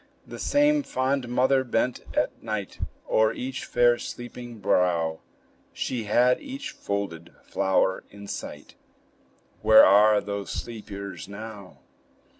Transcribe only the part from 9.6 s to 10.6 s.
Where are those